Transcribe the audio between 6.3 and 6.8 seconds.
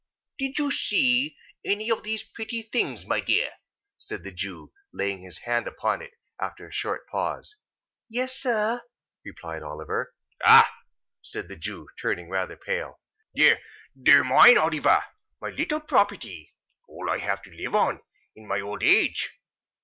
after a